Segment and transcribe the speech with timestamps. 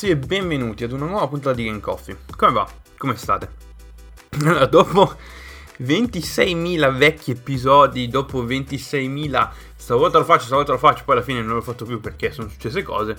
[0.00, 2.16] Ragazzi e benvenuti ad una nuova puntata di Game Coffee.
[2.34, 2.66] Come va?
[2.96, 3.50] Come state?
[4.40, 5.14] Allora, dopo
[5.82, 9.50] 26.000 vecchi episodi, dopo 26.000...
[9.76, 12.48] Stavolta lo faccio, stavolta lo faccio, poi alla fine non l'ho fatto più perché sono
[12.48, 13.14] successe cose.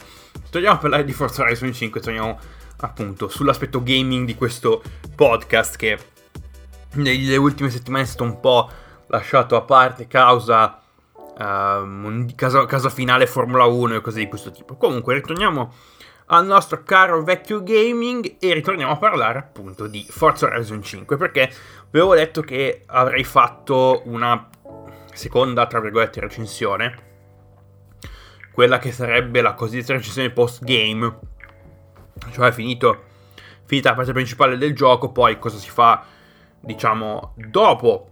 [0.50, 2.40] Torniamo a parlare di Forza Horizon 5, torniamo
[2.78, 4.82] appunto sull'aspetto gaming di questo
[5.14, 6.00] podcast che
[6.94, 8.68] nelle ultime settimane è stato un po'
[9.06, 10.82] lasciato a parte causa...
[11.38, 14.78] Uh, casa, casa finale Formula 1 e cose di questo tipo.
[14.78, 15.74] Comunque, ritorniamo
[16.34, 21.52] al nostro caro vecchio gaming e ritorniamo a parlare appunto di Forza Horizon 5 perché
[21.90, 24.48] avevo detto che avrei fatto una
[25.14, 27.10] seconda, tra virgolette, recensione,
[28.54, 31.20] quella che sarebbe la cosiddetta recensione post game,
[32.32, 33.04] cioè finito,
[33.66, 36.06] finita la parte principale del gioco, poi cosa si fa,
[36.62, 38.08] diciamo, dopo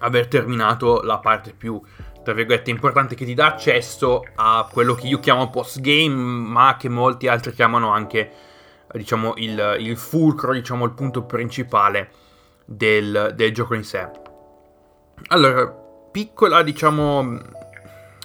[0.00, 1.80] aver terminato la parte più
[2.24, 6.76] tra virgolette, importante che ti dà accesso a quello che io chiamo post game, ma
[6.78, 8.30] che molti altri chiamano anche,
[8.92, 12.10] diciamo, il, il fulcro, diciamo, il punto principale
[12.64, 14.10] del, del gioco in sé.
[15.28, 15.66] Allora,
[16.10, 17.38] piccola, diciamo,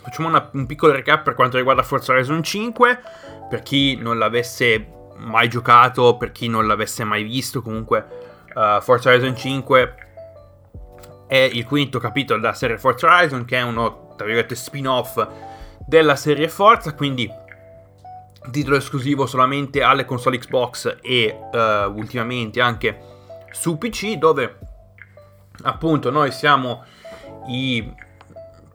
[0.01, 3.01] facciamo una, un piccolo recap per quanto riguarda Forza Horizon 5,
[3.49, 8.05] per chi non l'avesse mai giocato, per chi non l'avesse mai visto, comunque
[8.55, 10.08] uh, Forza Horizon 5
[11.29, 15.23] è il quinto capitolo della serie Forza Horizon, che è uno, tra virgolette, spin-off
[15.85, 17.31] della serie Forza, quindi
[18.49, 21.57] titolo esclusivo solamente alle console Xbox e uh,
[21.95, 22.99] ultimamente anche
[23.51, 24.57] su PC, dove
[25.61, 26.83] appunto noi siamo
[27.47, 27.93] i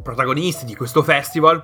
[0.00, 1.60] protagonisti di questo festival.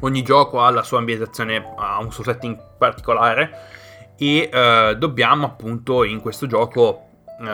[0.00, 3.50] Ogni gioco ha la sua ambientazione, ha un suo setting particolare
[4.16, 7.08] e uh, dobbiamo appunto in questo gioco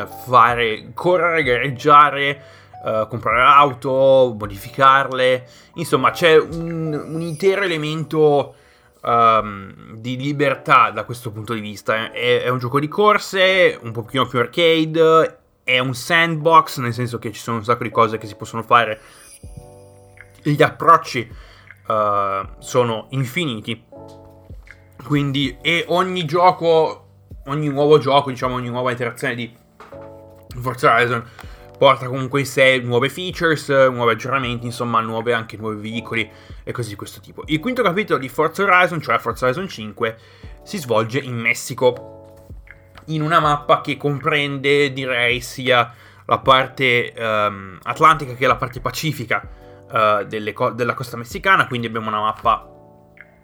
[0.06, 2.42] fare, correre, gareggiare,
[2.84, 5.46] uh, comprare auto, modificarle.
[5.74, 8.54] Insomma, c'è un, un intero elemento
[9.02, 12.10] um, di libertà da questo punto di vista.
[12.12, 17.18] È, è, un gioco di corse, un pochino più arcade, è un sandbox, nel senso
[17.18, 19.00] che ci sono un sacco di cose che si possono fare.
[20.42, 21.30] Gli approcci
[21.88, 23.84] uh, sono infiniti.
[25.04, 27.06] Quindi, e ogni gioco,
[27.46, 29.57] ogni nuovo gioco, diciamo, ogni nuova interazione di
[30.60, 31.24] Forza Horizon
[31.78, 36.28] porta comunque in sé nuove features, nuovi aggiornamenti, insomma, nuove anche nuovi veicoli
[36.64, 37.44] e così di questo tipo.
[37.46, 40.16] Il quinto capitolo di Forza Horizon, cioè Forza Horizon 5,
[40.64, 42.34] si svolge in Messico,
[43.06, 45.94] in una mappa che comprende, direi, sia
[46.26, 49.48] la parte um, atlantica che la parte pacifica
[49.90, 52.68] uh, co- della costa messicana, quindi abbiamo una mappa,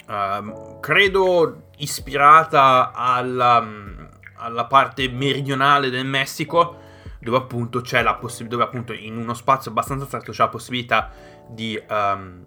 [0.08, 3.64] uh, credo, ispirata alla,
[4.34, 6.82] alla parte meridionale del Messico,
[7.24, 11.10] dove appunto c'è la possibilità, dove appunto in uno spazio abbastanza stretto c'è la possibilità
[11.48, 12.44] di, um,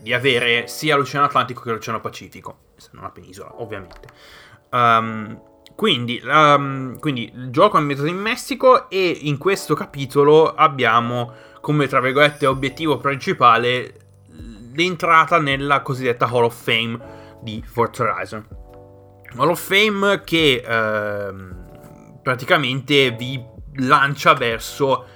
[0.00, 4.08] di avere sia l'Oceano Atlantico che l'Oceano Pacifico, essendo una penisola ovviamente.
[4.70, 5.40] Um,
[5.76, 11.86] quindi, um, quindi, il gioco è ambientato in Messico e in questo capitolo abbiamo come
[11.86, 13.94] tra virgolette obiettivo principale
[14.72, 16.98] l'entrata nella cosiddetta Hall of Fame
[17.42, 18.46] di Forza Horizon.
[19.36, 25.06] Hall of Fame che ehm, praticamente vi lancia verso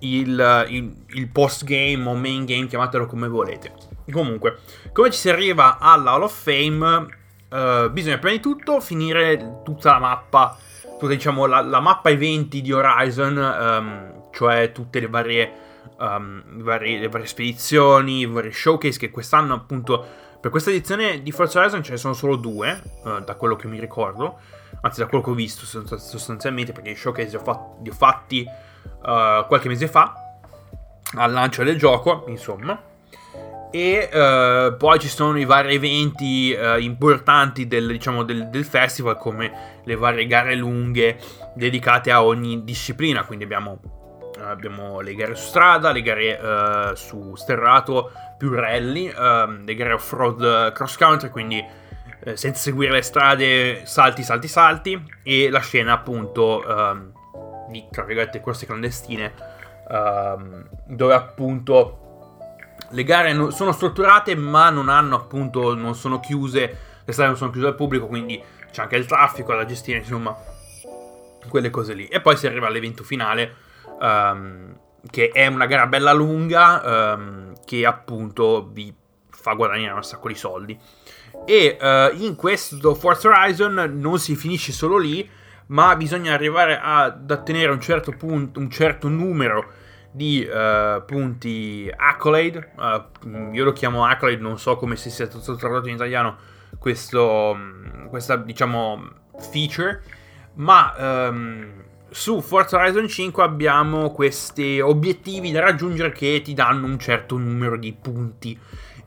[0.00, 3.72] il, il, il post game o main game, chiamatelo come volete.
[4.10, 4.58] Comunque,
[4.92, 7.06] come ci si arriva alla Hall of Fame,
[7.50, 10.56] uh, bisogna prima di tutto finire tutta la mappa,
[10.98, 15.52] tutta diciamo la, la mappa eventi di Horizon, um, cioè tutte le varie,
[15.98, 20.04] um, varie, le varie spedizioni, i vari showcase che quest'anno appunto
[20.40, 23.68] per questa edizione di Forza Horizon ce ne sono solo due, uh, da quello che
[23.68, 24.38] mi ricordo
[24.82, 25.64] anzi da quello che ho visto
[25.98, 30.14] sostanzialmente, perché i showcase li ho, fatti, li ho fatti uh, qualche mese fa,
[31.16, 32.88] al lancio del gioco, insomma.
[33.72, 39.16] E uh, poi ci sono i vari eventi uh, importanti del, diciamo, del, del, festival,
[39.16, 41.18] come le varie gare lunghe
[41.54, 43.24] dedicate a ogni disciplina.
[43.24, 43.78] Quindi abbiamo,
[44.40, 50.72] abbiamo le gare su strada, le gare su sterrato, più rally, ehm, le gare off-road
[50.72, 51.64] cross country, quindi
[52.22, 57.12] eh, senza seguire le strade, salti, salti, salti, e la scena appunto um,
[57.70, 59.32] di, tra virgolette, corse clandestine,
[59.88, 61.96] um, dove appunto
[62.90, 67.38] le gare no, sono strutturate ma non hanno appunto, non sono chiuse, le strade non
[67.38, 70.36] sono chiuse al pubblico, quindi c'è anche il traffico da gestire, insomma,
[71.48, 72.06] quelle cose lì.
[72.06, 73.54] E poi si arriva all'evento finale,
[74.00, 74.78] um,
[75.10, 77.16] che è una gara bella lunga,
[77.64, 78.94] che appunto vi
[79.30, 80.78] fa guadagnare un sacco di soldi.
[81.44, 85.28] E uh, in questo Forza Horizon non si finisce solo lì,
[85.66, 89.72] ma bisogna arrivare ad ottenere un certo punto, un certo numero
[90.10, 95.54] di uh, punti accolade, uh, io lo chiamo accolade, non so come si sia stato
[95.54, 96.36] tradotto in italiano
[96.78, 97.56] questo,
[98.08, 100.02] questa diciamo feature,
[100.54, 106.98] ma um, su Forza Horizon 5 abbiamo questi obiettivi da raggiungere che ti danno un
[106.98, 108.58] certo numero di punti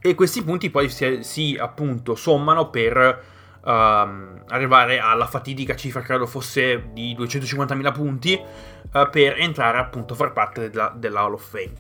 [0.06, 3.24] e questi punti poi si, si appunto sommano per
[3.62, 10.18] uh, arrivare alla fatidica cifra, credo fosse di 250.000 punti, uh, per entrare appunto a
[10.18, 11.74] far parte della, della Hall of Fame.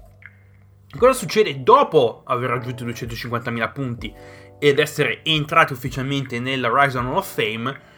[0.97, 4.13] Cosa succede dopo aver raggiunto i 250.000 punti
[4.57, 7.91] ed essere entrati ufficialmente nella Horizon Hall of Fame?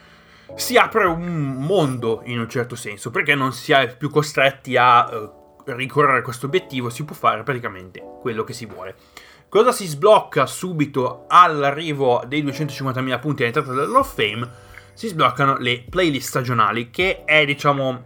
[0.56, 5.06] si apre un mondo in un certo senso, perché non si è più costretti a
[5.10, 8.96] uh, ricorrere a questo obiettivo, si può fare praticamente quello che si vuole.
[9.56, 14.50] Cosa si sblocca subito all'arrivo dei 250.000 punti all'entrata dell'Hall of Fame?
[14.94, 18.04] Si sbloccano le playlist stagionali, che è diciamo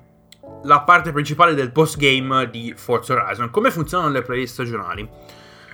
[0.66, 3.50] la parte principale del postgame di Forza Horizon.
[3.50, 5.10] Come funzionano le playlist stagionali?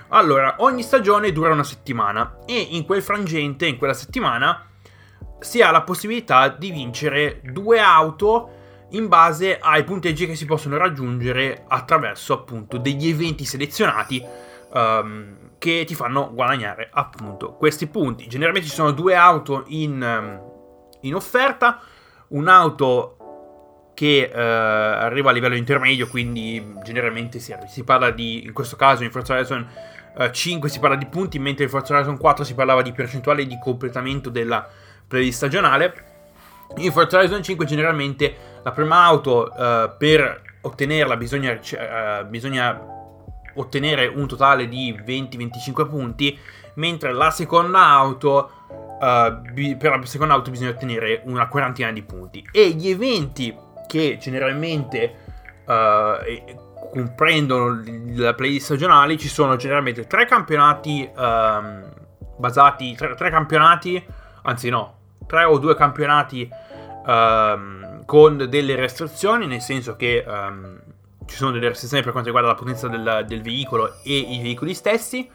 [0.08, 4.70] Allora, ogni stagione dura una settimana e in quel frangente, in quella settimana,
[5.40, 8.48] si ha la possibilità di vincere due auto
[8.92, 14.24] in base ai punteggi che si possono raggiungere attraverso appunto degli eventi selezionati
[14.72, 18.28] um, che ti fanno guadagnare appunto questi punti.
[18.28, 20.40] Generalmente ci sono due auto in, um,
[21.00, 21.80] in offerta,
[22.28, 28.76] un'auto che uh, arriva a livello intermedio, quindi generalmente si, si, parla di, in questo
[28.76, 29.68] caso in Forza Horizon
[30.18, 33.44] eh, 5 si parla di punti, mentre in Forza Horizon 4 si parlava di percentuale
[33.44, 34.68] di completamento della
[35.08, 35.94] playlist stagionale.
[36.76, 42.95] In Forza Horizon 5 generalmente la prima auto uh, per ottenerla bisogna, uh, bisogna,
[43.56, 46.38] ottenere un totale di 20-25 punti,
[46.74, 48.50] mentre la seconda auto
[49.00, 52.46] uh, bi- per la seconda auto bisogna ottenere una quarantina di punti.
[52.50, 53.54] E gli eventi
[53.86, 55.24] che generalmente
[56.92, 57.82] comprendono
[58.14, 61.92] la playlist stagionali ci sono generalmente tre campionati um,
[62.36, 64.04] basati, tre, tre campionati
[64.46, 64.94] anzi no,
[65.26, 66.48] tre o due campionati
[67.06, 70.80] um, con delle restrizioni, nel senso che um,
[71.26, 74.74] ci sono delle restrizioni per quanto riguarda la potenza del, del veicolo e i veicoli
[74.74, 75.28] stessi.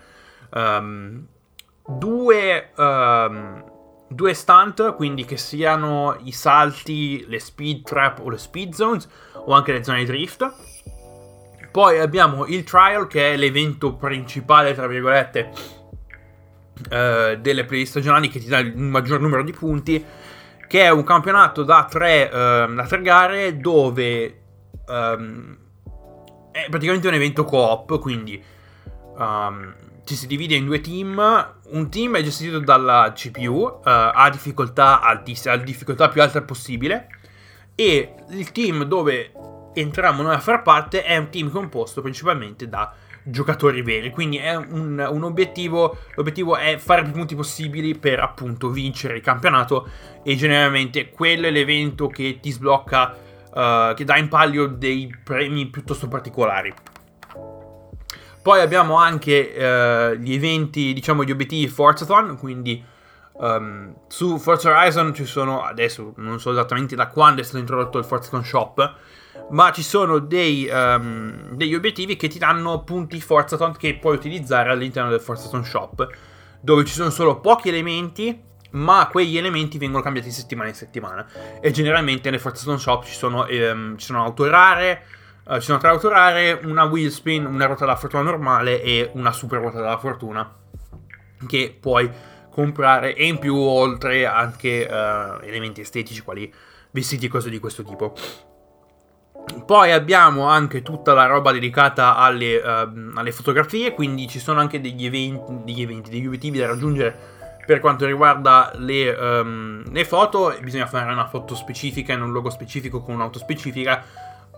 [0.53, 1.27] Um,
[1.85, 2.71] due,
[4.07, 9.53] due stunt, quindi che siano i salti, le speed trap o le speed zones, o
[9.53, 10.53] anche le zone drift.
[11.71, 15.51] Poi abbiamo il trial, che è l'evento principale, tra virgolette,
[16.89, 20.03] eh, delle playlist stagionali che ti dà il maggior numero di punti,
[20.67, 24.41] che è un campionato da tre, uh, da tre gare dove
[24.87, 25.57] um,
[26.51, 28.41] è praticamente un evento co-op, quindi
[29.17, 34.29] um, ci si divide in due team, un team è gestito dalla CPU, uh, ha
[34.31, 37.07] difficoltà, altissima, la difficoltà più alta possibile,
[37.75, 39.31] e il team dove
[39.73, 42.93] entriamo noi a far parte è un team composto principalmente da
[43.23, 44.09] giocatori veri.
[44.09, 45.97] Quindi è un, un, obiettivo.
[46.15, 49.87] L'obiettivo è fare più punti possibili per appunto vincere il campionato.
[50.23, 53.15] E generalmente quello è l'evento che ti sblocca,
[53.53, 56.73] uh, che dà in palio dei premi piuttosto particolari.
[58.41, 62.37] Poi abbiamo anche uh, gli eventi, diciamo, gli obiettivi Forzathon.
[62.37, 62.83] Quindi
[63.33, 67.97] um, su Forza Horizon ci sono adesso, non so esattamente da quando è stato introdotto
[67.97, 68.95] il Forzathon Shop
[69.49, 74.69] ma ci sono dei, um, degli obiettivi che ti danno punti Forzaton che puoi utilizzare
[74.69, 76.07] all'interno del Forzaton Shop,
[76.61, 81.25] dove ci sono solo pochi elementi, ma quegli elementi vengono cambiati di settimana in settimana.
[81.59, 85.03] E generalmente nel Forzaton Shop ci sono, um, ci sono auto rare,
[85.45, 89.09] uh, ci sono tre auto rare, una wheel spin, una ruota della fortuna normale e
[89.13, 90.49] una super ruota della fortuna,
[91.47, 92.09] che puoi
[92.51, 96.53] comprare e in più oltre anche uh, elementi estetici quali
[96.91, 98.13] vestiti e cose di questo tipo.
[99.65, 104.79] Poi abbiamo anche tutta la roba dedicata alle, uh, alle fotografie, quindi ci sono anche
[104.79, 110.55] degli eventi, degli eventi, degli obiettivi da raggiungere per quanto riguarda le, um, le, foto.
[110.61, 114.03] Bisogna fare una foto specifica in un luogo specifico con un'auto specifica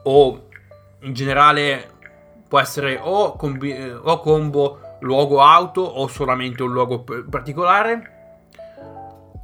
[0.04, 0.48] o
[1.02, 1.92] in generale
[2.48, 8.12] può essere o, combi- o combo luogo auto o solamente un luogo particolare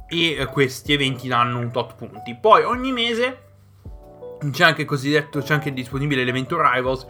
[0.08, 2.36] e questi eventi danno un tot punti.
[2.40, 3.48] Poi ogni mese
[4.50, 7.06] c'è anche c'è anche disponibile l'evento Rivals,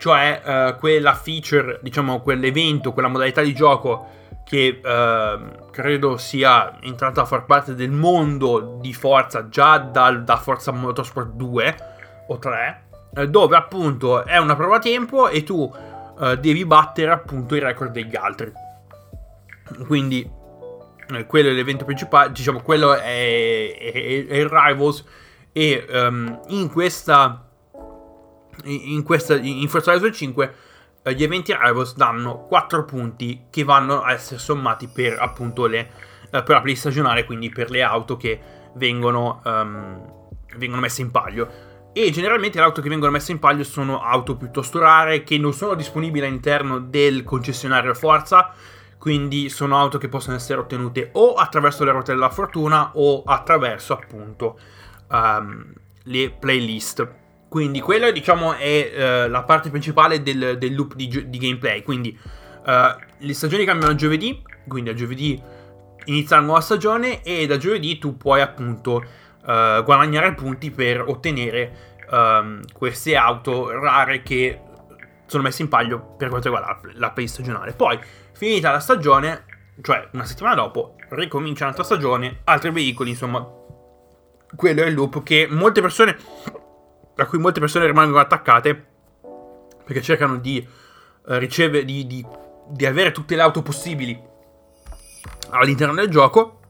[0.00, 4.06] cioè uh, quella feature, diciamo quell'evento, quella modalità di gioco
[4.44, 10.38] che uh, credo sia entrata a far parte del mondo di Forza già dal, da
[10.38, 11.76] Forza Motorsport 2
[12.28, 12.82] o 3,
[13.14, 17.60] eh, dove appunto è una prova a tempo e tu uh, devi battere appunto i
[17.60, 18.50] record degli altri.
[19.86, 20.28] Quindi
[21.10, 25.04] eh, quello è l'evento principale, diciamo quello è, è, è il Rivals
[25.52, 27.49] e um, in questa
[28.64, 30.54] in, questa, in Forza Horizon 5
[31.02, 35.90] eh, gli eventi Rivals danno 4 punti che vanno a essere sommati per appunto le,
[36.30, 38.38] eh, per la play stagionale, quindi per le auto che
[38.74, 41.68] vengono, um, vengono messe in paglio.
[41.92, 45.52] E generalmente le auto che vengono messe in paglio sono auto piuttosto rare che non
[45.52, 48.52] sono disponibili all'interno del concessionario Forza,
[48.98, 53.94] quindi sono auto che possono essere ottenute o attraverso le ruote della fortuna o attraverso
[53.94, 54.58] appunto
[55.08, 55.72] um,
[56.04, 57.19] le playlist.
[57.50, 61.82] Quindi quella diciamo è uh, la parte principale del, del loop di, di, gameplay.
[61.82, 65.42] Quindi uh, le stagioni cambiano a giovedì, quindi a giovedì
[66.04, 71.98] inizia la nuova stagione e da giovedì tu puoi appunto uh, guadagnare punti per ottenere
[72.08, 74.60] um, queste auto rare che
[75.26, 77.72] sono messe in paglio per quanto riguarda la play stagionale.
[77.72, 77.98] Poi,
[78.30, 79.44] finita la stagione,
[79.82, 83.44] cioè una settimana dopo, ricomincia un'altra stagione, altri veicoli, insomma,
[84.54, 86.16] quello è il loop che molte persone
[87.22, 88.86] a cui molte persone rimangono attaccate
[89.84, 90.64] perché cercano di
[91.26, 92.24] uh, ricevere, di, di,
[92.68, 94.16] di, avere tutte le auto possibili
[95.50, 96.60] all'interno del gioco,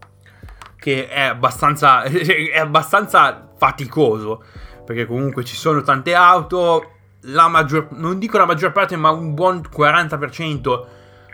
[0.77, 4.43] che è abbastanza, è abbastanza faticoso,
[4.87, 6.93] perché comunque ci sono tante auto,
[7.25, 10.87] la maggior, non dico la maggior parte, ma un buon 40%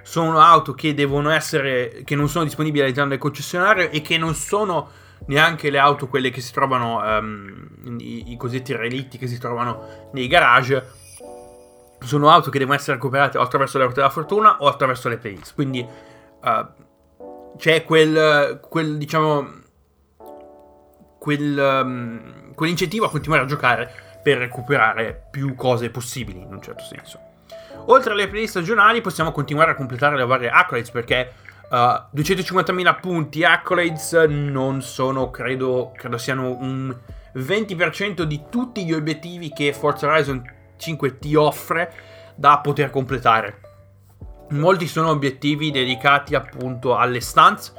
[0.02, 4.35] sono auto che devono essere, che non sono disponibili all'interno del concessionario e che non
[4.35, 4.90] sono
[5.26, 7.68] neanche le auto, quelle che si trovano, um,
[7.99, 10.92] i, i, cosiddetti relitti che si trovano nei garage,
[12.00, 15.16] sono auto che devono essere recuperate o attraverso le ruote della fortuna o attraverso le
[15.16, 15.54] playlist.
[15.54, 16.66] Quindi uh,
[17.56, 19.49] c'è quel, quel, diciamo,
[21.18, 23.92] quel, um, quell'incentivo a continuare a giocare
[24.23, 27.20] per recuperare più cose possibili, in un certo senso.
[27.87, 31.32] Oltre alle playlist stagionali possiamo continuare a completare le varie accolades perché
[31.68, 36.94] Uh, eh, 250.000 punti accolades non sono, credo, credo siano un
[37.35, 40.42] 20% di tutti gli obiettivi che Forza Horizon
[40.76, 41.92] 5 ti offre
[42.35, 43.61] da poter completare.
[44.50, 47.75] Molti sono obiettivi dedicati appunto alle stunts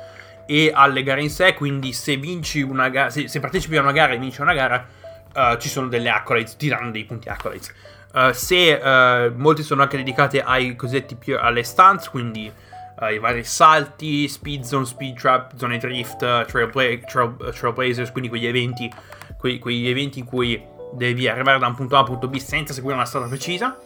[0.45, 3.93] e alle gare in sé, quindi se vinci una gara, se, se partecipi a una
[3.93, 4.85] gara e vinci una gara,
[5.33, 7.73] uh, ci sono delle accolades, ti danno dei punti accolades.
[8.13, 12.51] Uh, se molti sono anche dedicati ai cosiddetti alle stunts, quindi
[12.99, 18.29] uh, i vari salti, speed zone, speed trap, zone drift, trailbla- trail, uh, trailblazers, quindi
[18.29, 18.91] quegli eventi,
[19.37, 20.61] quei, quegli eventi in cui
[20.93, 23.77] devi arrivare da un punto A a un punto B senza seguire una strada precisa.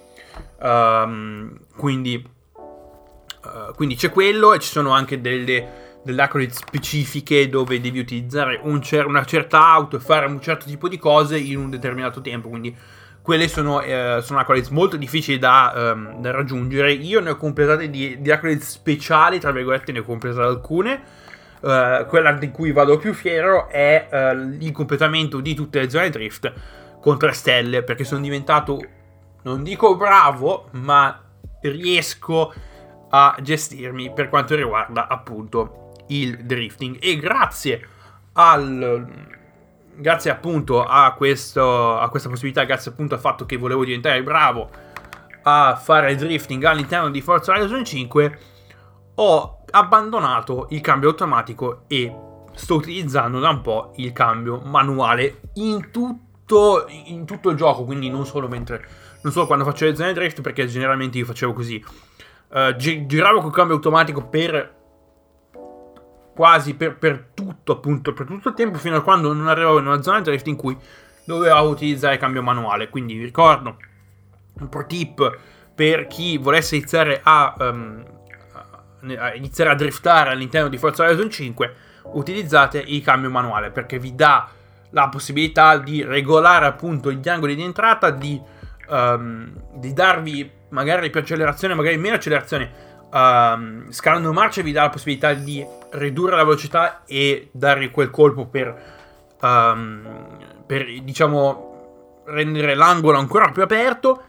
[0.59, 2.23] Um, quindi,
[2.55, 8.59] uh, quindi, c'è quello e ci sono anche delle, delle accolade specifiche dove devi utilizzare
[8.63, 12.21] un cer- una certa auto e fare un certo tipo di cose in un determinato
[12.21, 12.49] tempo.
[12.49, 12.75] Quindi
[13.21, 16.91] quelle sono, eh, sono accolades molto difficili da, um, da, raggiungere.
[16.93, 21.01] Io ne ho completate di, di accolades speciali, tra virgolette, ne ho completate alcune.
[21.61, 26.09] Uh, quella di cui vado più fiero è uh, il completamento di tutte le zone
[26.09, 26.51] drift
[26.99, 28.79] con 3 stelle, perché sono diventato,
[29.43, 31.21] non dico bravo, ma
[31.61, 32.51] riesco
[33.09, 36.97] a gestirmi per quanto riguarda appunto il drifting.
[36.99, 37.87] E grazie
[38.33, 39.39] al
[40.01, 44.69] grazie appunto a, questo, a questa possibilità, grazie appunto al fatto che volevo diventare bravo
[45.43, 48.39] a fare drifting all'interno di Forza Horizon 5,
[49.15, 52.13] ho abbandonato il cambio automatico e
[52.53, 58.09] sto utilizzando da un po' il cambio manuale in tutto, in tutto il gioco, quindi
[58.09, 58.85] non solo, mentre,
[59.21, 61.83] non solo quando faccio le zone drift, perché generalmente io facevo così.
[62.49, 64.80] Uh, giravo col cambio automatico per
[66.41, 69.85] quasi per, per, tutto, appunto, per tutto il tempo fino a quando non arrivavo in
[69.85, 70.75] una zona drift in cui
[71.23, 72.89] dovevo utilizzare cambio manuale.
[72.89, 73.77] Quindi vi ricordo
[74.53, 75.37] un pro tip
[75.75, 78.03] per chi volesse iniziare a, um,
[79.19, 81.75] a iniziare a driftare all'interno di Forza Horizon 5,
[82.13, 84.49] utilizzate il cambio manuale perché vi dà
[84.89, 88.41] la possibilità di regolare appunto gli angoli di entrata, di,
[88.89, 94.89] um, di darvi magari più accelerazione, magari meno accelerazione um, scalando marcia vi dà la
[94.89, 103.17] possibilità di ridurre la velocità e dare quel colpo per, um, per diciamo, rendere l'angolo
[103.17, 104.23] ancora più aperto,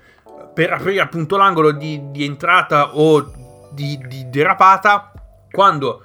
[0.54, 3.32] per aprire appunto l'angolo di, di entrata o
[3.70, 5.12] di, di derapata.
[5.50, 6.04] Quando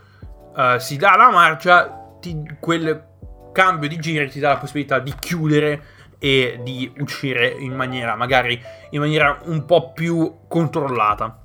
[0.56, 3.06] uh, si dà la marcia, ti, quel
[3.52, 8.60] cambio di giri ti dà la possibilità di chiudere e di uscire in maniera magari
[8.90, 11.42] in maniera un po' più controllata.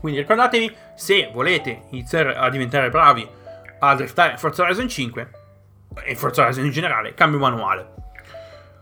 [0.00, 3.28] Quindi ricordatevi, se volete iniziare a diventare bravi
[3.78, 5.30] a driftare Forza Horizon 5
[6.04, 7.94] e Forza Horizon in generale, cambio manuale.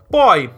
[0.09, 0.49] Poi,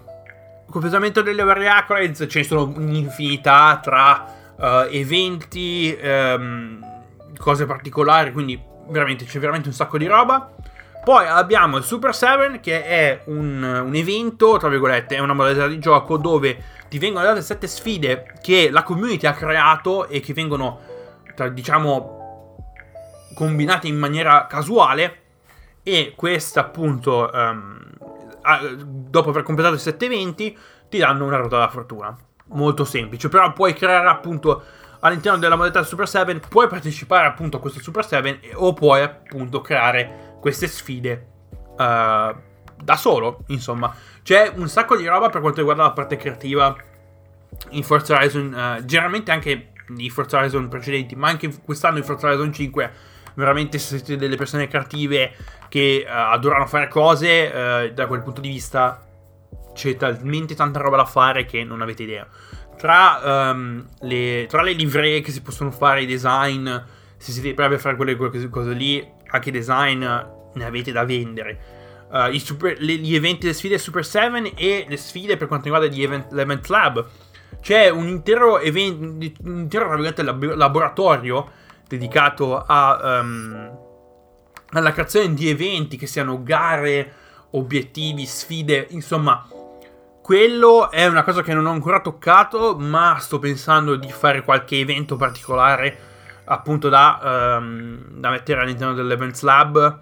[0.70, 6.80] completamento delle varie accolades, ce ne sono un'infinità tra uh, eventi, um,
[7.38, 10.54] cose particolari, quindi veramente c'è veramente un sacco di roba.
[11.08, 15.66] Poi abbiamo il Super 7 che è un, un, evento, tra virgolette, è una modalità
[15.66, 20.34] di gioco dove ti vengono date sette sfide che la community ha creato e che
[20.34, 20.82] vengono,
[21.54, 22.74] diciamo,
[23.34, 25.22] combinate in maniera casuale
[25.82, 27.80] e questa appunto, um,
[28.84, 30.58] dopo aver completato i sette eventi,
[30.90, 32.18] ti danno una ruota della fortuna.
[32.48, 34.62] Molto semplice, però puoi creare appunto
[35.00, 39.62] all'interno della modalità Super 7 puoi partecipare appunto a questo Super 7 o puoi appunto
[39.62, 41.27] creare queste sfide
[41.72, 43.94] uh, da solo, insomma.
[44.24, 46.75] C'è un sacco di roba per quanto riguarda la parte creativa
[47.72, 52.27] in Forza Horizon, uh, generalmente anche nei Forza Horizon precedenti, ma anche quest'anno in Forza
[52.27, 52.91] Horizon 5
[53.36, 55.32] veramente se siete delle persone creative
[55.70, 59.01] che uh, adorano fare cose, da quel punto di vista
[59.74, 62.27] c'è talmente tanta roba da fare che non avete idea
[62.77, 66.70] tra, um, le, tra le livree che si possono fare, i design,
[67.17, 71.76] se siete bravi a fare quelle, quelle cose lì, anche design ne avete da vendere.
[72.10, 75.94] Uh, super, le, gli eventi, le sfide Super 7 e le sfide per quanto riguarda
[75.94, 77.06] gli event, l'Event Lab.
[77.62, 79.00] C'è un intero, event,
[79.44, 81.52] un intero lab, laboratorio
[81.88, 83.78] dedicato a, um,
[84.72, 87.14] alla creazione di eventi che siano gare,
[87.52, 89.48] obiettivi, sfide, insomma
[90.28, 94.78] quello è una cosa che non ho ancora toccato, ma sto pensando di fare qualche
[94.78, 96.07] evento particolare
[96.48, 100.00] appunto da, um, da mettere all'interno dell'Events Lab.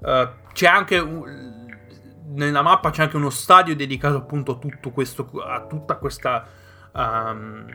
[0.00, 0.98] Uh, c'è anche
[2.32, 6.46] nella mappa c'è anche uno stadio dedicato appunto a tutto questo a tutta questa
[6.92, 7.66] um,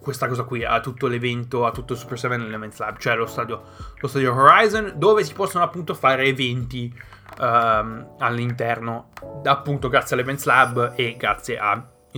[0.00, 3.26] questa cosa qui a tutto l'evento a tutto il Super 7 Elements Lab cioè lo
[3.26, 3.62] stadio,
[3.96, 6.92] lo stadio Horizon dove si possono appunto fare eventi
[7.38, 9.10] um, all'interno,
[9.44, 11.58] appunto grazie all'Events Lab e grazie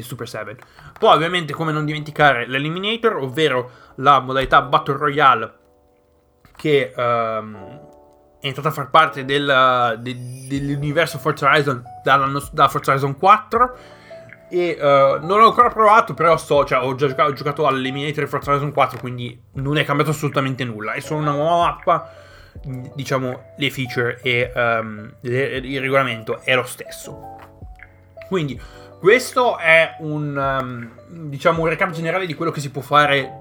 [0.01, 0.57] al Super 7.
[0.99, 5.55] Poi ovviamente come non dimenticare l'Eliminator, ovvero la modalità Battle Royale
[6.57, 7.79] che um,
[8.41, 13.77] è entrata a far parte del, de, dell'universo Forza Horizon dalla, da Forza Horizon 4
[14.51, 18.27] e uh, non l'ho ancora provato però so, cioè, ho già giocato, ho giocato all'Eliminator
[18.27, 22.11] Forza Horizon 4 quindi non è cambiato assolutamente nulla è solo una nuova mappa
[22.95, 27.39] diciamo, le feature e um, il regolamento è lo stesso.
[28.29, 28.61] Quindi,
[29.01, 33.33] questo è un, um, diciamo, un recap generale di quello che si può fare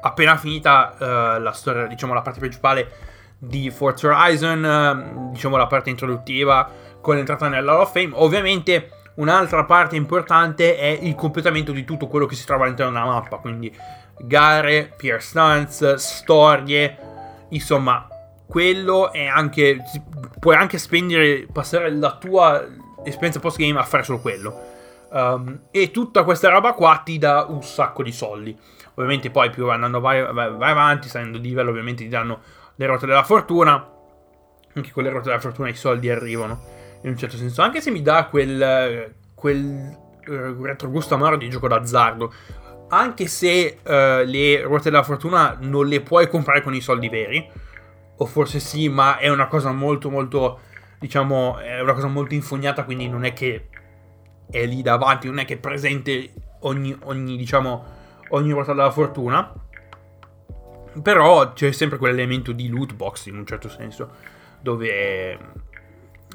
[0.00, 2.88] appena finita uh, la storia, diciamo, la parte principale
[3.36, 8.10] di Forza Horizon, uh, diciamo, la parte introduttiva con l'entrata nella Hall of Fame.
[8.12, 13.04] Ovviamente, un'altra parte importante è il completamento di tutto quello che si trova all'interno della
[13.04, 13.76] mappa, quindi
[14.20, 16.96] gare, peer stunts, storie,
[17.48, 18.06] insomma,
[18.46, 19.78] quello è anche.
[20.38, 22.64] Puoi anche spendere, passare la tua
[23.02, 24.73] esperienza post game a fare solo quello.
[25.14, 28.56] Um, e tutta questa roba qua ti dà un sacco di soldi.
[28.94, 32.40] Ovviamente, poi più andando vai, vai, vai avanti, salendo di livello, ovviamente ti danno
[32.74, 33.90] le ruote della fortuna.
[34.74, 36.60] Anche con le ruote della fortuna i soldi arrivano.
[37.02, 39.14] In un certo senso, anche se mi dà quel.
[39.34, 42.32] quel retrogusto amaro di gioco d'azzardo.
[42.88, 47.46] Anche se uh, le ruote della fortuna non le puoi comprare con i soldi veri
[48.16, 50.60] o forse sì, ma è una cosa molto molto
[50.98, 53.68] diciamo è una cosa molto infognata, quindi non è che
[54.50, 57.84] è lì davanti, non è che è presente ogni, ogni diciamo
[58.30, 59.52] ogni volta della fortuna.
[61.02, 64.10] Però c'è sempre quell'elemento di loot box in un certo senso,
[64.60, 65.38] dove,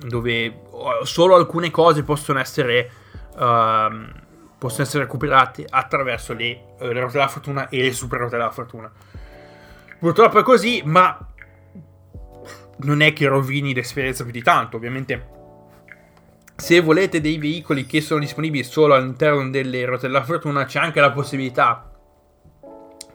[0.06, 0.62] dove
[1.04, 2.92] solo alcune cose possono essere,
[3.36, 4.06] uh,
[4.58, 8.92] possono essere recuperate attraverso le, le rotte della fortuna e le super rotte della fortuna.
[9.98, 11.26] Purtroppo è così, ma
[12.80, 15.38] non è che rovini l'esperienza più di tanto, ovviamente.
[16.60, 21.00] Se volete dei veicoli che sono disponibili solo all'interno delle rotte della fortuna, c'è anche
[21.00, 21.90] la possibilità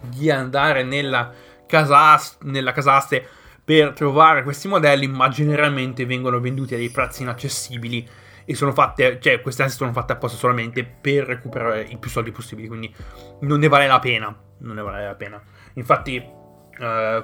[0.01, 1.31] di andare nella
[1.67, 3.27] casa, nella casa aste
[3.63, 8.09] per trovare questi modelli, ma generalmente vengono venduti a dei prezzi inaccessibili
[8.47, 12.33] e sono fatte, cioè queste aste sono fatte apposta solamente per recuperare i più soldi
[12.33, 12.93] possibili, quindi
[13.41, 15.41] non ne vale la pena, non ne vale la pena.
[15.75, 16.23] Infatti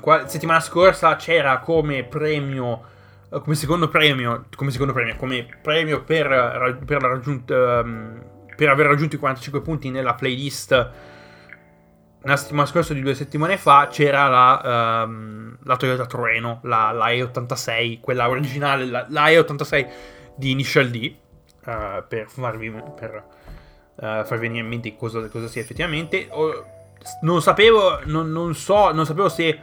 [0.01, 2.83] qua, settimana scorsa c'era come premio,
[3.39, 8.23] come secondo premio, come secondo premio, come premio per, per, raggiunta, um,
[8.57, 10.91] per aver raggiunto i 45 punti nella playlist.
[12.23, 17.07] La settimana scorsa di due settimane fa c'era la, um, la Toyota Trueno, la, la,
[17.07, 19.89] E86, quella originale, la, la E86
[20.37, 21.15] di Initial D,
[21.67, 23.25] uh, per, farvi, per
[24.01, 26.27] farvi venire in mente cosa, cosa sia effettivamente.
[26.31, 26.79] O,
[27.23, 29.59] non sapevo, non, non so, non sapevo se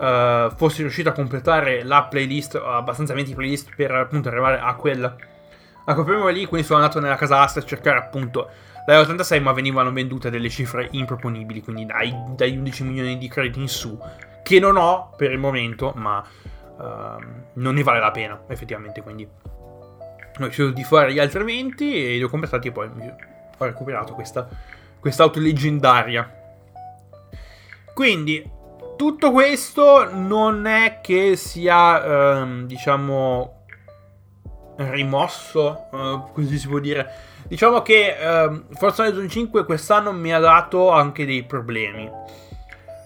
[0.00, 5.04] uh, fossi riuscito a completare la playlist, abbastanza 20 playlist per appunto arrivare a quel,
[5.04, 8.48] a quel primo lì, quindi sono andato nella casa asta a cercare appunto
[8.86, 13.60] la 86 ma venivano vendute delle cifre improponibili, quindi dai, dai 11 milioni di crediti
[13.60, 13.98] in su,
[14.42, 16.24] che non ho per il momento, ma
[16.76, 16.82] uh,
[17.54, 22.16] non ne vale la pena effettivamente, quindi ho deciso di fare gli altri eventi e
[22.16, 24.48] li ho completati e poi ho recuperato questa
[25.00, 26.38] quest'auto leggendaria.
[27.92, 28.58] Quindi
[29.00, 33.64] tutto questo non è che sia, ehm, diciamo,
[34.76, 37.10] rimosso, eh, così si può dire.
[37.48, 42.10] Diciamo che ehm, Forza Horizon 5 quest'anno mi ha dato anche dei problemi.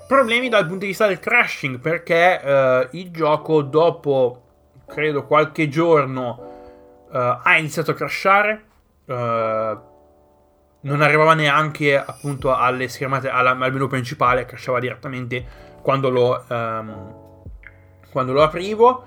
[0.09, 4.43] Problemi dal punto di vista del crashing, perché eh, il gioco dopo,
[4.87, 8.65] credo, qualche giorno eh, ha iniziato a crashare.
[9.05, 9.93] Uh,
[10.81, 17.43] non arrivava neanche appunto alle schermate, alla, al menu principale, crashava direttamente quando lo, um,
[18.11, 19.05] quando lo aprivo.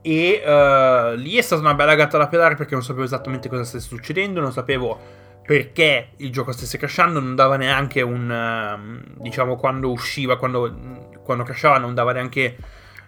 [0.00, 3.64] E uh, lì è stata una bella gatta da pedare perché non sapevo esattamente cosa
[3.64, 4.98] stesse succedendo, non sapevo
[5.44, 8.30] perché il gioco stesse crashando, non dava neanche un...
[8.30, 12.56] Uh, diciamo quando usciva, quando, quando crashava non dava neanche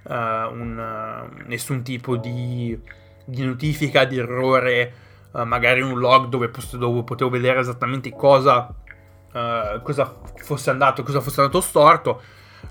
[0.03, 2.79] uh, un, nessun tipo di,
[3.25, 4.92] di notifica di errore
[5.31, 8.73] uh, magari un log dove, dove, potevo vedere esattamente cosa,
[9.83, 12.23] cosa fosse andato, cosa fosse andato storto.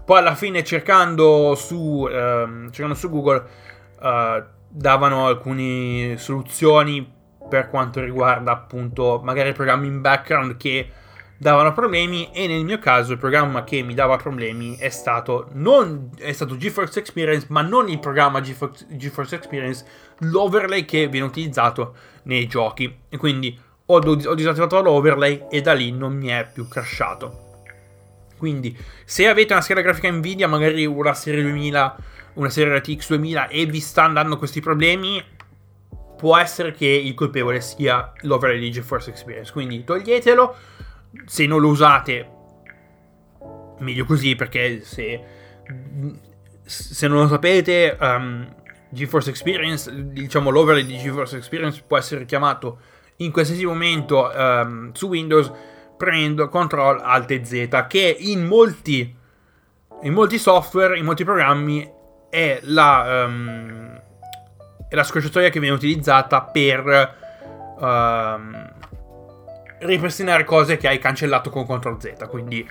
[0.05, 3.45] Poi alla fine cercando su, uh, cercando su Google
[4.01, 7.15] eh, davano alcune soluzioni
[7.49, 10.91] per quanto riguarda appunto magari programmi in background che
[11.37, 16.09] davano problemi e nel mio caso il programma che mi dava problemi è stato non
[16.17, 19.85] è stato GeForce Experience ma non il programma GeForce, GeForce Experience
[20.19, 23.03] l'overlay che viene utilizzato nei giochi.
[23.07, 27.46] E quindi ho, ho disattivato l'overlay e da lì non mi è più crashato
[28.37, 31.97] quindi se avete una scheda grafica Nvidia magari una serie 2000
[32.33, 35.23] una serie RTX 2000 e vi stanno dando questi problemi
[36.17, 39.51] può essere che il colpevole sia l'overlay di GeForce Experience.
[39.51, 40.55] Quindi toglietelo.
[41.25, 42.29] Se non lo usate,
[43.79, 45.23] meglio così perché se,
[46.65, 48.53] se non lo sapete, um,
[48.89, 52.79] GeForce Experience, diciamo l'overlay di GeForce Experience può essere chiamato
[53.17, 55.51] in qualsiasi momento um, su Windows
[55.97, 59.15] premendo Ctrl Alt Z che in molti,
[60.03, 61.95] in molti software, in molti programmi
[62.29, 64.01] è la, um,
[64.87, 67.15] è la scorciatoia che viene utilizzata per
[67.79, 68.71] um,
[69.79, 72.27] ripristinare cose che hai cancellato con CTRL Z.
[72.29, 72.67] Quindi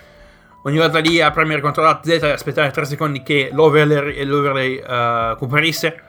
[0.62, 5.36] ogni volta lì a premere CTRL Z e aspettare 3 secondi che l'overlay, l'overlay uh,
[5.36, 6.00] comparisse,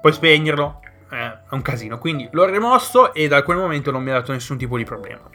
[0.00, 0.80] poi spegnerlo.
[1.10, 1.98] Eh, è un casino.
[1.98, 5.30] Quindi l'ho rimosso e da quel momento non mi ha dato nessun tipo di problema.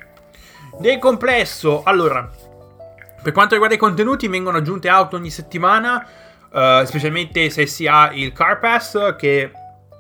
[0.80, 2.30] Nel complesso, allora,
[3.22, 6.08] per quanto riguarda i contenuti, vengono aggiunte auto ogni settimana,
[6.52, 9.52] uh, specialmente se si ha il Car Pass, che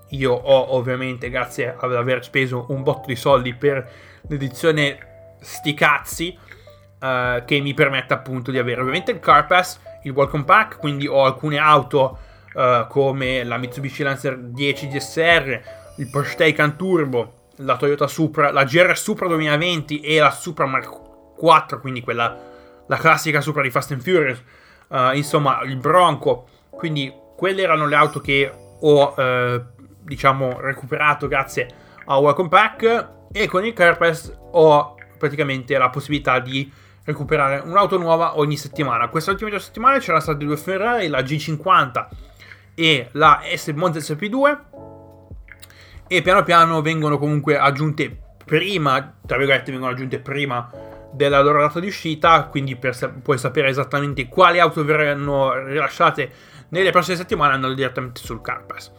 [0.08, 3.88] io ho ovviamente grazie ad aver speso un botto di soldi per
[4.30, 6.38] l'edizione sti cazzi
[7.00, 11.08] uh, che mi permette appunto di avere ovviamente il Car Pass, il Welcome Pack, quindi
[11.08, 12.18] ho alcune auto
[12.54, 15.62] uh, come la Mitsubishi Lancer 10 DSR,
[15.98, 21.36] il Porsche Taycan Turbo, la Toyota Supra, la GR Supra 2020 e la Supra Mark
[21.36, 22.38] 4, quindi quella
[22.88, 24.42] la classica Supra di Fast and Furious,
[24.88, 29.14] uh, insomma il Bronco, quindi quelle erano le auto che ho
[30.02, 31.68] diciamo recuperato grazie
[32.06, 36.72] a Welcome Pack e con il Carpass ho praticamente la possibilità di
[37.04, 39.08] recuperare un'auto nuova ogni settimana.
[39.10, 42.08] Questa ultima settimana c'erano state due Ferrari, la G50
[42.74, 44.58] e la S Monte SP2
[46.10, 50.70] e piano piano vengono comunque aggiunte prima, tra virgolette vengono aggiunte prima
[51.14, 56.32] della loro data di uscita, quindi per, puoi sapere esattamente quali auto verranno rilasciate
[56.70, 58.92] nelle prossime settimane andando direttamente sul Carpass.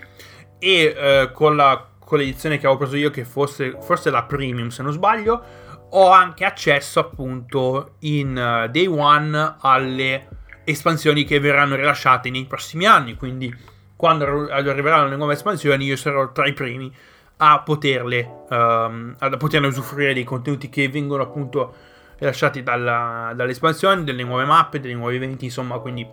[0.59, 4.67] E eh, con la con l'edizione che avevo preso io, che fosse forse la premium
[4.67, 5.45] se non sbaglio,
[5.91, 10.29] ho anche accesso appunto in uh, day one alle
[10.65, 13.15] espansioni che verranno rilasciate nei prossimi anni.
[13.15, 13.55] Quindi
[14.01, 16.91] quando arriveranno le nuove espansioni io sarò tra i primi
[17.37, 21.75] a poterle, um, a poterne usufruire dei contenuti che vengono appunto
[22.17, 26.09] rilasciati dalla, dalle espansioni, delle nuove mappe, dei nuovi eventi, insomma, quindi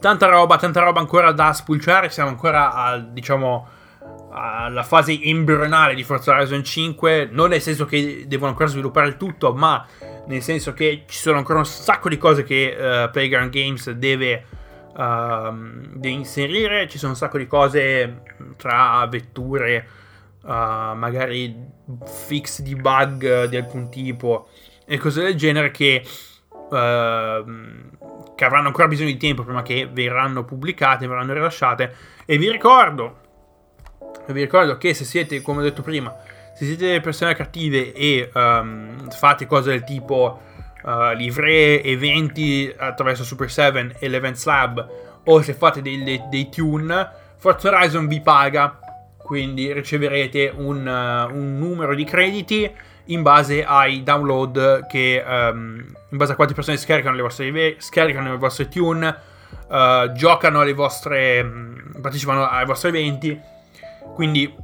[0.00, 3.66] tanta roba, tanta roba ancora da spulciare, siamo ancora al, diciamo,
[4.30, 9.16] alla fase embrionale di Forza Horizon 5, non nel senso che devono ancora sviluppare il
[9.16, 9.86] tutto, ma
[10.26, 14.44] nel senso che ci sono ancora un sacco di cose che uh, Playground Games deve,
[14.94, 15.52] uh,
[15.94, 18.22] deve, inserire, ci sono un sacco di cose
[18.56, 19.86] tra vetture,
[20.42, 21.54] uh, magari
[22.04, 24.48] fix di bug di alcun tipo
[24.84, 26.02] e cose del genere che,
[26.72, 27.90] ehm,
[28.34, 31.94] che avranno ancora bisogno di tempo prima che verranno pubblicate, verranno rilasciate.
[32.24, 33.26] E vi ricordo
[34.32, 36.14] vi ricordo che se siete, come ho detto prima,
[36.54, 40.42] se siete persone cattive e um, fate cose del tipo
[40.82, 44.88] uh, livree, eventi attraverso Super 7 e l'Events Lab
[45.24, 48.78] o se fate dei, dei, dei tune, Forza Horizon vi paga,
[49.16, 52.70] quindi riceverete un, uh, un numero di crediti
[53.06, 58.30] in base ai download che um, in base a quante persone scaricano le vostre, scaricano
[58.30, 59.16] le vostre tune,
[59.68, 63.38] uh, giocano alle vostre um, partecipano ai vostri eventi.
[64.14, 64.54] Quindi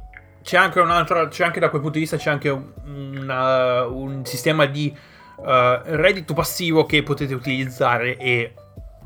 [0.41, 3.85] c'è anche un altro c'è anche da quel punto di vista c'è anche un, una,
[3.85, 4.95] un sistema di
[5.37, 8.53] uh, reddito passivo che potete utilizzare e,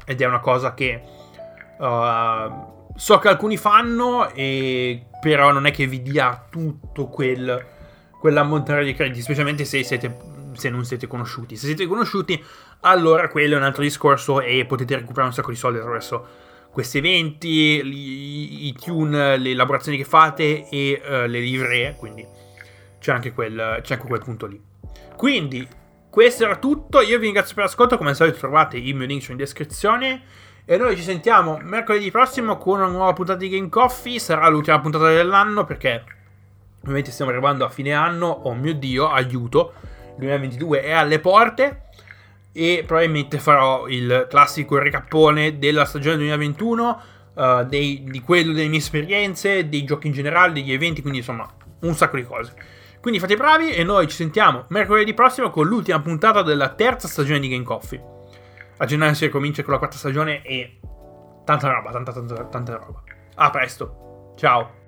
[0.05, 1.01] ed è una cosa che
[1.77, 7.77] uh, so che alcuni fanno e però non è che vi dia tutto quel
[8.19, 10.15] quell'ammontare di crediti, specialmente se, siete,
[10.53, 11.55] se non siete conosciuti.
[11.55, 12.41] Se siete conosciuti,
[12.81, 16.27] allora quello è un altro discorso e potete recuperare un sacco di soldi attraverso
[16.71, 22.27] questi eventi, i, i tune, le elaborazioni che fate e uh, le livree, quindi
[22.99, 24.61] c'è anche, quel, c'è anche quel punto lì.
[25.15, 25.65] Quindi,
[26.09, 29.27] questo era tutto, io vi ringrazio per l'ascolto, come al solito trovate il mio link
[29.29, 30.21] in descrizione.
[30.65, 34.19] E noi ci sentiamo mercoledì prossimo con una nuova puntata di Game Coffee.
[34.19, 36.03] Sarà l'ultima puntata dell'anno perché
[36.81, 39.73] Ovviamente stiamo arrivando a fine anno, oh mio dio, aiuto,
[40.11, 41.87] il 2022 è alle porte
[42.53, 47.01] e probabilmente farò il classico ricappone della stagione 2021,
[47.33, 51.19] uh, eh, dei, di quello delle mie esperienze, dei giochi in generale, degli eventi, quindi
[51.19, 51.47] insomma
[51.81, 52.53] un sacco di cose.
[53.01, 57.39] Quindi fate bravi e noi ci sentiamo mercoledì prossimo con l'ultima puntata della terza stagione
[57.39, 58.03] di Game Coffee.
[58.77, 60.79] A gennaio si ricomincia con la quarta stagione e
[61.45, 63.03] tanta roba, tanta tanta tanta roba.
[63.35, 64.33] A presto.
[64.35, 64.78] Ciao.